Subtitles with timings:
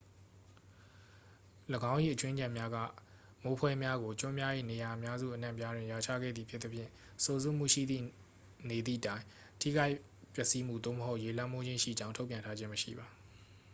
[1.93, 2.77] ၎င်း၏ အကြွင်းအကျန်များက
[3.43, 6.89] မိုးဖွဲများကို ကျွန်းများ၏ နေရာအများစုအနှံ့အပြားတွင် ရွာချခဲ့သည်ဖြစ်သဖြင့်
[7.23, 8.03] စိုစွတ်မှုရှိသည့်
[8.69, 9.23] နေသည့်တိုင်
[9.61, 9.95] ထိခိုက်
[10.33, 13.07] ပျက်စီးမှု သို့မဟုတ် ရေလွှမ်းမိုးခြင်းရှိကြောင်း ထုတ်ပြန်ထားခြင်းမရှိပါ